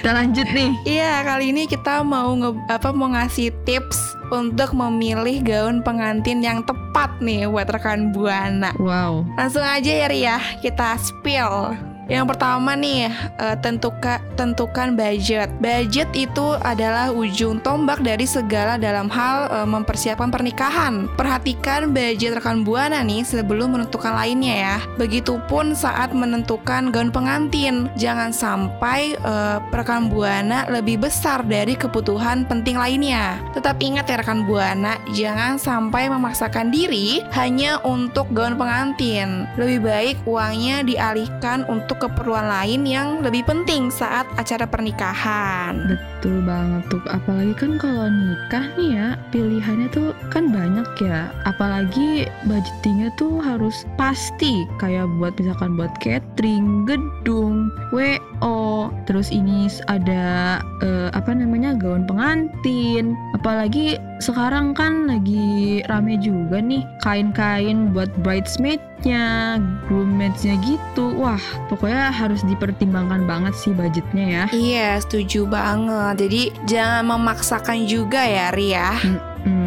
Kita 0.04 0.12
lanjut 0.20 0.48
nih. 0.52 0.72
Iya, 0.84 1.24
kali 1.24 1.56
ini 1.56 1.64
kita 1.64 2.04
mau 2.04 2.36
nge 2.36 2.52
apa 2.68 2.92
mau 2.92 3.08
ngasih 3.16 3.56
tips 3.64 3.96
untuk 4.36 4.76
memilih 4.76 5.40
gaun 5.40 5.80
pengantin 5.80 6.44
yang 6.44 6.60
tepat 6.68 7.08
nih 7.24 7.48
buat 7.48 7.72
rekan 7.72 8.12
Buana. 8.12 8.76
Wow. 8.84 9.24
Langsung 9.40 9.64
aja 9.64 9.88
ya 10.04 10.12
Ria, 10.12 10.38
kita 10.60 11.00
spill. 11.00 11.93
Yang 12.08 12.36
pertama 12.36 12.78
nih, 12.78 13.10
eh, 13.40 13.58
tentukan 13.60 14.22
tentukan 14.38 14.96
budget. 14.96 15.50
Budget 15.58 16.10
itu 16.14 16.56
adalah 16.62 17.10
ujung 17.10 17.64
tombak 17.64 18.04
dari 18.04 18.28
segala 18.28 18.78
dalam 18.78 19.08
hal 19.08 19.50
eh, 19.50 19.68
mempersiapkan 19.68 20.30
pernikahan. 20.30 21.10
Perhatikan 21.18 21.96
budget 21.96 22.38
rekan 22.38 22.62
buana 22.68 23.02
nih 23.02 23.26
sebelum 23.26 23.76
menentukan 23.76 24.14
lainnya 24.14 24.56
ya. 24.56 24.78
Begitupun 25.00 25.74
saat 25.74 26.12
menentukan 26.12 26.94
gaun 26.94 27.10
pengantin. 27.10 27.88
Jangan 27.98 28.36
sampai 28.36 29.16
eh, 29.18 29.58
rekan 29.74 30.12
buana 30.12 30.70
lebih 30.70 31.02
besar 31.02 31.42
dari 31.48 31.74
kebutuhan 31.74 32.46
penting 32.46 32.78
lainnya. 32.78 33.42
Tetap 33.58 33.82
ingat 33.82 34.06
ya 34.06 34.20
rekan 34.20 34.46
buana, 34.46 35.00
jangan 35.16 35.58
sampai 35.58 36.12
memaksakan 36.12 36.70
diri 36.70 37.24
hanya 37.34 37.80
untuk 37.88 38.28
gaun 38.36 38.60
pengantin. 38.60 39.48
Lebih 39.56 39.80
baik 39.82 40.16
uangnya 40.28 40.86
dialihkan 40.86 41.64
untuk 41.72 42.03
keperluan 42.04 42.52
lain 42.52 42.84
yang 42.84 43.24
lebih 43.24 43.48
penting 43.48 43.88
saat 43.88 44.28
acara 44.36 44.68
pernikahan. 44.68 45.88
Betul 45.88 46.44
banget 46.44 46.84
tuh. 46.92 47.00
Apalagi 47.08 47.56
kan 47.56 47.80
kalau 47.80 48.12
nikah 48.12 48.68
nih 48.76 48.90
ya, 48.92 49.08
pilihannya 49.32 49.88
tuh 49.96 50.12
kan 50.28 50.52
banyak 50.52 50.84
ya. 51.00 51.32
Apalagi 51.48 52.28
budgetingnya 52.44 53.08
tuh 53.16 53.40
harus 53.40 53.88
pasti. 53.96 54.68
Kayak 54.84 55.08
buat 55.16 55.32
misalkan 55.40 55.80
buat 55.80 55.96
catering, 56.04 56.84
gedung, 56.84 57.72
WO, 57.96 58.53
terus 59.08 59.32
ini 59.32 59.72
ada 59.88 60.60
eh, 60.84 61.10
apa 61.16 61.32
namanya 61.32 61.76
gaun 61.76 62.04
pengantin. 62.04 63.16
Apalagi 63.38 64.00
sekarang 64.20 64.72
kan 64.76 65.08
lagi 65.08 65.84
rame 65.92 66.20
juga 66.20 66.64
nih 66.64 66.84
kain-kain 67.04 67.92
buat 67.92 68.12
bridesmaid-nya, 68.24 69.60
groommaid-nya 69.88 70.56
gitu. 70.64 71.12
Wah, 71.16 71.42
pokoknya 71.68 72.12
harus 72.12 72.44
dipertimbangkan 72.48 73.28
banget 73.28 73.54
sih 73.56 73.72
budgetnya 73.76 74.26
ya. 74.26 74.46
Iya, 74.52 74.90
setuju 75.04 75.48
banget. 75.48 76.28
Jadi 76.28 76.42
jangan 76.68 77.04
memaksakan 77.08 77.88
juga 77.88 78.24
ya, 78.24 78.52
Ria. 78.56 78.92
Hmm, 79.44 79.63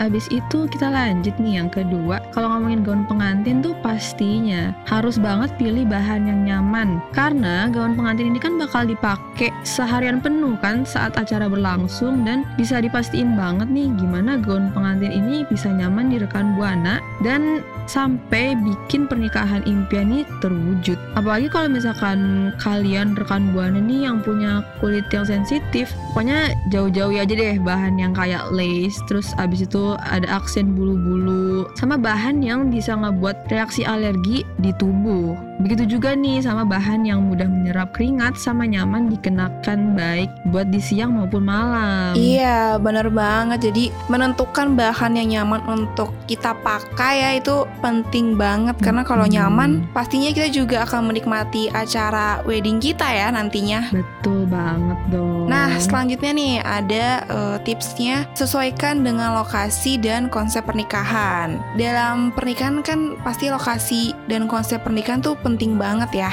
abis 0.00 0.26
itu 0.32 0.66
kita 0.70 0.90
lanjut 0.90 1.34
nih 1.38 1.62
yang 1.62 1.70
kedua. 1.70 2.22
Kalau 2.32 2.50
ngomongin 2.50 2.82
gaun 2.82 3.02
pengantin 3.06 3.60
tuh 3.60 3.76
pastinya 3.82 4.74
harus 4.88 5.20
banget 5.20 5.52
pilih 5.60 5.86
bahan 5.86 6.26
yang 6.26 6.40
nyaman. 6.46 7.02
Karena 7.12 7.68
gaun 7.70 7.94
pengantin 7.98 8.32
ini 8.34 8.38
kan 8.40 8.56
bakal 8.56 8.88
dipakai 8.88 9.52
seharian 9.62 10.18
penuh 10.18 10.56
kan 10.58 10.82
saat 10.86 11.14
acara 11.14 11.46
berlangsung 11.46 12.24
dan 12.24 12.48
bisa 12.56 12.80
dipastiin 12.80 13.34
banget 13.34 13.68
nih 13.70 13.90
gimana 14.00 14.40
gaun 14.40 14.70
pengantin 14.72 15.12
ini 15.12 15.42
bisa 15.50 15.68
nyaman 15.70 16.10
di 16.10 16.16
rekan 16.22 16.54
buana 16.54 17.02
dan 17.22 17.60
sampai 17.84 18.56
bikin 18.64 19.04
pernikahan 19.04 19.60
impian 19.68 20.08
ini 20.08 20.22
terwujud. 20.40 20.96
Apalagi 21.16 21.52
kalau 21.52 21.68
misalkan 21.68 22.50
kalian 22.60 23.12
rekan 23.16 23.52
buana 23.52 23.76
nih 23.76 24.08
yang 24.08 24.24
punya 24.24 24.64
kulit 24.80 25.04
yang 25.12 25.24
sensitif, 25.28 25.92
pokoknya 26.12 26.56
jauh-jauh 26.72 27.12
aja 27.12 27.28
deh 27.28 27.60
bahan 27.60 28.00
yang 28.00 28.12
kayak 28.16 28.48
lace, 28.52 28.96
terus 29.08 29.36
abis 29.36 29.68
itu 29.68 29.83
ada 30.00 30.40
aksen 30.40 30.72
bulu-bulu, 30.72 31.68
sama 31.76 32.00
bahan 32.00 32.40
yang 32.40 32.72
bisa 32.72 32.96
ngebuat 32.96 33.52
reaksi 33.52 33.84
alergi 33.84 34.40
di 34.56 34.72
tubuh. 34.80 35.36
Begitu 35.60 35.96
juga 35.96 36.16
nih 36.16 36.42
sama 36.42 36.66
bahan 36.66 37.06
yang 37.06 37.22
mudah 37.28 37.46
menyerap 37.46 37.94
keringat 37.94 38.34
sama 38.34 38.66
nyaman 38.66 39.06
dikenakan 39.06 39.94
baik 39.94 40.26
buat 40.50 40.66
di 40.66 40.80
siang 40.80 41.14
maupun 41.14 41.46
malam. 41.46 42.16
Iya, 42.16 42.80
bener 42.82 43.06
banget. 43.12 43.70
Jadi 43.70 43.94
menentukan 44.10 44.74
bahan 44.74 45.14
yang 45.14 45.28
nyaman 45.30 45.62
untuk 45.68 46.10
kita 46.26 46.56
pakai 46.58 47.14
ya 47.14 47.30
itu 47.38 47.68
penting 47.78 48.34
banget 48.34 48.74
karena 48.82 49.06
kalau 49.06 49.24
Hmm. 49.24 49.34
nyaman 49.34 49.70
pastinya 49.94 50.34
kita 50.34 50.50
juga 50.50 50.82
akan 50.84 51.12
menikmati 51.12 51.70
acara 51.70 52.42
wedding 52.42 52.82
kita 52.82 53.06
ya 53.06 53.30
nantinya. 53.30 53.88
Betul 53.94 54.46
banget 54.46 54.98
dong. 55.10 55.46
Nah, 55.46 55.70
selanjutnya 55.78 56.32
nih 56.34 56.54
ada 56.60 57.06
eh, 57.24 57.56
tipsnya 57.62 58.26
sesuaikan 58.34 59.02
dengan 59.02 59.38
lokasi 59.38 59.73
lokasi 59.74 59.98
dan 59.98 60.30
konsep 60.30 60.62
pernikahan. 60.70 61.58
Dalam 61.74 62.30
pernikahan 62.30 62.78
kan 62.86 63.18
pasti 63.26 63.50
lokasi 63.50 64.14
dan 64.30 64.46
konsep 64.46 64.78
pernikahan 64.86 65.18
tuh 65.18 65.34
penting 65.42 65.74
banget 65.74 66.14
ya. 66.14 66.30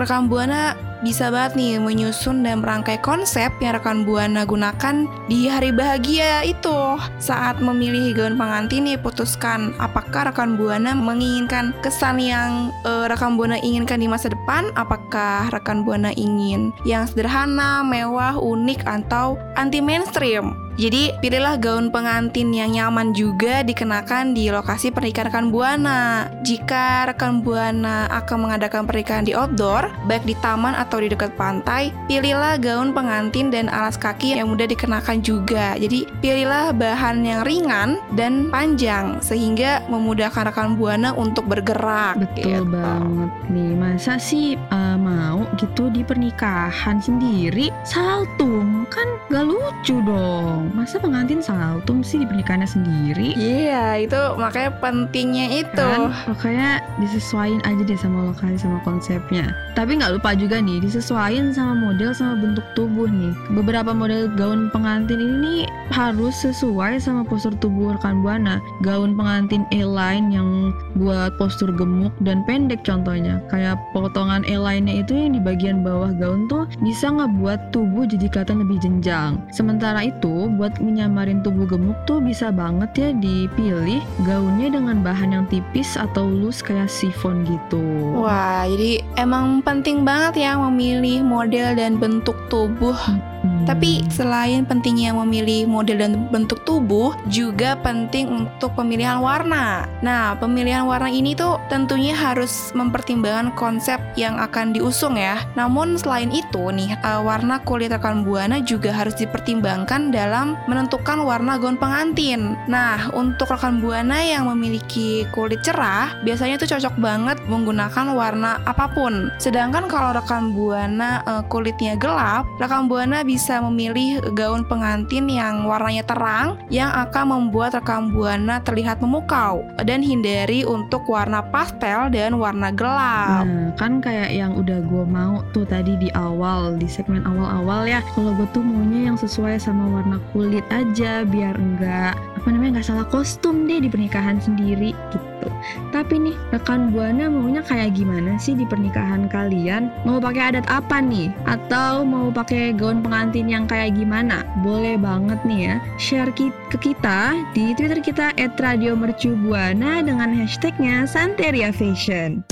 Rekan 0.00 0.32
Buana 0.32 0.72
bisa 1.04 1.28
banget 1.28 1.60
nih 1.60 1.76
menyusun 1.76 2.40
dan 2.40 2.64
merangkai 2.64 2.96
konsep 3.04 3.52
yang 3.60 3.76
rekan 3.76 4.08
Buana 4.08 4.48
gunakan 4.48 5.04
di 5.28 5.44
hari 5.44 5.76
bahagia 5.76 6.40
itu. 6.48 6.96
Saat 7.20 7.60
memilih 7.60 8.16
gaun 8.16 8.40
pengantin 8.40 8.88
nih 8.88 8.96
putuskan 8.96 9.76
apakah 9.76 10.32
rekan 10.32 10.56
Buana 10.56 10.96
menginginkan 10.96 11.76
kesan 11.84 12.16
yang 12.16 12.72
eh, 12.88 13.12
rekan 13.12 13.36
Buana 13.36 13.60
inginkan 13.60 14.00
di 14.00 14.08
masa 14.08 14.32
depan, 14.32 14.72
apakah 14.72 15.52
rekan 15.52 15.84
Buana 15.84 16.16
ingin 16.16 16.72
yang 16.88 17.04
sederhana, 17.04 17.84
mewah, 17.84 18.40
unik 18.40 18.88
atau 18.88 19.36
anti 19.60 19.84
mainstream. 19.84 20.71
Jadi 20.80 21.12
pilihlah 21.20 21.60
gaun 21.60 21.92
pengantin 21.92 22.52
yang 22.52 22.72
nyaman 22.72 23.12
juga 23.12 23.60
dikenakan 23.60 24.32
di 24.32 24.48
lokasi 24.48 24.88
pernikahan 24.88 25.28
rekan 25.28 25.46
Buana. 25.52 26.32
Jika 26.42 27.08
rekan 27.12 27.44
Buana 27.44 28.08
akan 28.08 28.48
mengadakan 28.48 28.88
pernikahan 28.88 29.28
di 29.28 29.36
outdoor, 29.36 29.92
baik 30.08 30.24
di 30.24 30.32
taman 30.40 30.72
atau 30.72 31.04
di 31.04 31.12
dekat 31.12 31.36
pantai, 31.36 31.92
pilihlah 32.08 32.56
gaun 32.56 32.96
pengantin 32.96 33.52
dan 33.52 33.68
alas 33.68 34.00
kaki 34.00 34.36
yang 34.36 34.48
mudah 34.48 34.64
dikenakan 34.64 35.20
juga. 35.20 35.76
Jadi 35.76 36.08
pilihlah 36.24 36.72
bahan 36.72 37.20
yang 37.20 37.40
ringan 37.44 38.00
dan 38.16 38.48
panjang 38.48 39.20
sehingga 39.20 39.84
memudahkan 39.92 40.48
rekan 40.48 40.74
Buana 40.80 41.12
untuk 41.12 41.44
bergerak. 41.48 42.16
Betul 42.16 42.64
gitu. 42.64 42.72
banget 42.72 43.30
nih 43.52 43.72
Masa 43.76 44.16
sih 44.16 44.54
uh, 44.70 44.96
mau 44.96 45.44
gitu 45.58 45.90
di 45.90 46.06
pernikahan 46.06 47.02
sendiri 47.02 47.68
Saltum 47.82 48.86
Kan 48.88 49.08
gak 49.28 49.44
lucu 49.48 49.98
dong 50.06 50.61
Masa 50.70 51.02
pengantin 51.02 51.42
saltum 51.42 52.06
sih 52.06 52.22
di 52.22 52.26
pernikahannya 52.28 52.68
sendiri? 52.68 53.34
Iya, 53.34 54.06
itu 54.06 54.20
makanya 54.38 54.70
pentingnya 54.78 55.46
itu. 55.66 55.82
kan 55.82 56.14
makanya 56.30 56.84
disesuaikan 57.02 57.62
aja 57.66 57.82
deh 57.82 57.98
sama 57.98 58.30
lokasi 58.30 58.60
sama 58.62 58.78
konsepnya. 58.86 59.50
Tapi 59.74 59.98
nggak 59.98 60.20
lupa 60.20 60.36
juga 60.36 60.62
nih 60.62 60.78
disesuaikan 60.84 61.50
sama 61.50 61.72
model 61.74 62.12
sama 62.12 62.38
bentuk 62.38 62.64
tubuh 62.76 63.08
nih. 63.08 63.32
Beberapa 63.56 63.96
model 63.96 64.28
gaun 64.36 64.68
pengantin 64.70 65.18
ini 65.18 65.64
harus 65.90 66.36
sesuai 66.44 67.00
sama 67.00 67.24
postur 67.24 67.52
tubuh 67.58 67.96
rekan 67.96 68.20
buana. 68.20 68.60
Gaun 68.84 69.16
pengantin 69.16 69.64
A-line 69.72 70.28
yang 70.32 70.72
buat 71.00 71.34
postur 71.40 71.72
gemuk 71.72 72.12
dan 72.20 72.44
pendek 72.44 72.84
contohnya. 72.84 73.40
Kayak 73.48 73.80
potongan 73.96 74.44
A-line-nya 74.44 75.04
itu 75.04 75.16
yang 75.16 75.32
di 75.36 75.40
bagian 75.40 75.80
bawah 75.80 76.12
gaun 76.12 76.44
tuh 76.52 76.68
bisa 76.84 77.08
ngebuat 77.08 77.72
tubuh 77.72 78.04
jadi 78.04 78.28
kelihatan 78.28 78.60
lebih 78.60 78.78
jenjang. 78.84 79.40
Sementara 79.52 80.04
itu 80.04 80.51
buat 80.54 80.78
menyamarin 80.78 81.40
tubuh 81.40 81.64
gemuk 81.64 81.96
tuh 82.04 82.20
bisa 82.20 82.52
banget 82.52 82.90
ya 82.96 83.08
dipilih 83.16 84.00
gaunnya 84.24 84.68
dengan 84.72 85.00
bahan 85.00 85.34
yang 85.34 85.44
tipis 85.48 85.96
atau 85.96 86.28
loose 86.28 86.60
kayak 86.60 86.92
chiffon 86.92 87.44
gitu. 87.48 87.82
Wah, 88.16 88.68
jadi 88.68 89.04
emang 89.16 89.64
penting 89.64 90.04
banget 90.04 90.44
ya 90.48 90.58
memilih 90.58 91.24
model 91.24 91.74
dan 91.76 91.96
bentuk 91.96 92.36
tubuh. 92.52 92.96
Hmm. 93.42 93.66
Tapi 93.66 94.02
selain 94.10 94.66
pentingnya 94.66 95.14
memilih 95.14 95.70
model 95.70 95.98
dan 95.98 96.12
bentuk 96.30 96.62
tubuh, 96.66 97.14
juga 97.30 97.78
penting 97.78 98.26
untuk 98.30 98.74
pemilihan 98.74 99.22
warna. 99.22 99.86
Nah, 100.02 100.34
pemilihan 100.38 100.86
warna 100.86 101.10
ini 101.10 101.34
tuh 101.34 101.58
tentunya 101.70 102.14
harus 102.14 102.74
mempertimbangkan 102.74 103.54
konsep 103.54 103.98
yang 104.18 104.38
akan 104.38 104.74
diusung 104.74 105.14
ya. 105.14 105.42
Namun 105.54 105.94
selain 105.98 106.30
itu 106.34 106.70
nih, 106.74 106.94
eh, 106.98 107.20
warna 107.22 107.62
kulit 107.62 107.94
rekan 107.94 108.26
buana 108.26 108.58
juga 108.62 108.90
harus 108.90 109.14
dipertimbangkan 109.18 110.10
dalam 110.10 110.41
menentukan 110.66 111.22
warna 111.22 111.56
gaun 111.58 111.78
pengantin. 111.78 112.54
Nah, 112.66 113.10
untuk 113.14 113.50
rekan 113.50 113.82
buana 113.82 114.20
yang 114.22 114.48
memiliki 114.50 115.24
kulit 115.30 115.62
cerah, 115.62 116.14
biasanya 116.26 116.58
tuh 116.60 116.68
cocok 116.76 116.94
banget 116.98 117.38
menggunakan 117.46 118.14
warna 118.14 118.60
apa 118.64 118.90
pun. 118.92 119.30
Sedangkan 119.38 119.86
kalau 119.86 120.14
rekan 120.14 120.54
buana 120.54 121.22
eh, 121.24 121.42
kulitnya 121.48 121.94
gelap, 121.98 122.46
rekan 122.58 122.86
buana 122.86 123.22
bisa 123.22 123.62
memilih 123.62 124.22
gaun 124.34 124.66
pengantin 124.66 125.26
yang 125.30 125.66
warnanya 125.66 126.04
terang 126.06 126.58
yang 126.68 126.90
akan 126.90 127.38
membuat 127.38 127.76
rekan 127.78 128.10
buana 128.12 128.60
terlihat 128.62 128.98
memukau 129.02 129.64
dan 129.84 130.00
hindari 130.02 130.62
untuk 130.66 131.04
warna 131.08 131.42
pastel 131.52 132.08
dan 132.10 132.36
warna 132.36 132.70
gelap. 132.74 133.44
Nah, 133.46 133.74
kan 133.76 134.02
kayak 134.02 134.30
yang 134.32 134.56
udah 134.56 134.80
gue 134.82 135.04
mau 135.06 135.44
tuh 135.52 135.66
tadi 135.68 135.96
di 135.98 136.08
awal, 136.12 136.76
di 136.76 136.88
segmen 136.88 137.22
awal-awal 137.24 137.86
ya. 137.86 138.00
Kalau 138.14 138.34
gue 138.36 138.48
tuh 138.50 138.64
maunya 138.64 139.12
yang 139.12 139.16
sesuai 139.18 139.58
sama 139.60 139.88
warna 139.88 140.16
kulit 140.32 140.64
aja, 140.72 141.22
biar 141.28 141.54
enggak 141.56 142.16
apa 142.42 142.50
namanya 142.50 142.82
nggak 142.82 142.88
salah 142.90 143.06
kostum 143.06 143.70
deh 143.70 143.78
di 143.78 143.86
pernikahan 143.86 144.42
sendiri 144.42 144.90
gitu. 145.14 145.48
Tapi 145.94 146.18
nih 146.18 146.34
rekan 146.50 146.90
buana 146.90 147.30
maunya 147.30 147.62
kayak 147.62 147.94
gimana 147.94 148.34
sih 148.34 148.58
di 148.58 148.66
pernikahan 148.66 149.30
kalian? 149.30 149.94
Mau 150.02 150.18
pakai 150.18 150.50
adat 150.50 150.66
apa 150.66 150.98
nih? 150.98 151.30
Atau 151.46 152.02
mau 152.02 152.34
pakai 152.34 152.74
gaun 152.74 152.98
pengantin 152.98 153.46
yang 153.46 153.70
kayak 153.70 153.94
gimana? 153.94 154.42
Boleh 154.66 154.98
banget 154.98 155.38
nih 155.46 155.60
ya 155.70 155.76
share 156.02 156.34
ki- 156.34 156.50
ke 156.74 156.82
kita 156.82 157.38
di 157.54 157.78
Twitter 157.78 158.02
kita 158.02 158.34
@radiomercubuana 158.34 160.02
dengan 160.02 160.34
hashtagnya 160.34 161.06
Santeria 161.06 161.70
Fashion. 161.70 162.42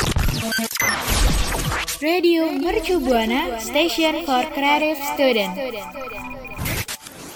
Radio 1.99 2.49
Mercu 2.63 3.03
Buana 3.03 3.59
Station 3.59 4.23
for 4.23 4.47
Creative 4.55 5.03
Student. 5.19 5.53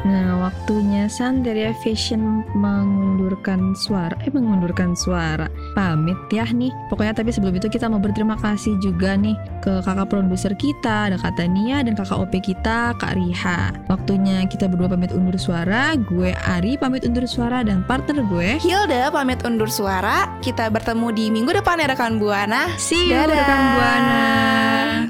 Nah, 0.00 0.48
waktunya 0.48 1.06
Santeria 1.12 1.76
Fashion 1.84 2.40
mengundurkan 2.56 3.76
suara. 3.76 4.16
Eh, 4.24 4.32
mengundurkan 4.32 4.96
suara. 4.96 5.44
Pamit 5.76 6.16
ya 6.32 6.48
nih. 6.48 6.72
Pokoknya 6.88 7.12
tapi 7.12 7.30
sebelum 7.34 7.52
itu 7.60 7.68
kita 7.68 7.84
mau 7.90 8.00
berterima 8.00 8.40
kasih 8.40 8.80
juga 8.80 9.14
nih 9.16 9.36
ke 9.60 9.84
kakak 9.84 10.08
produser 10.08 10.56
kita, 10.56 11.12
ada 11.12 11.16
Kak 11.20 11.36
Tania 11.36 11.84
dan 11.84 11.92
kakak 11.92 12.16
OP 12.16 12.32
kita, 12.40 12.96
Kak 12.96 13.12
Riha. 13.12 13.76
Waktunya 13.92 14.48
kita 14.48 14.72
berdua 14.72 14.88
pamit 14.96 15.12
undur 15.12 15.36
suara. 15.36 15.92
Gue 16.00 16.32
Ari 16.48 16.80
pamit 16.80 17.04
undur 17.04 17.28
suara 17.28 17.60
dan 17.60 17.84
partner 17.84 18.24
gue. 18.24 18.56
Hilda 18.62 19.12
pamit 19.12 19.44
undur 19.44 19.68
suara 19.68 20.32
kita 20.40 20.72
bertemu 20.72 21.06
di 21.12 21.24
minggu 21.28 21.52
depan 21.60 21.76
ya 21.76 21.92
rekan 21.92 22.16
Buana 22.16 22.72
See 22.80 23.12
you 23.12 23.20
Dadah. 23.20 23.36
rekan 23.36 23.62
Buana. 23.76 25.09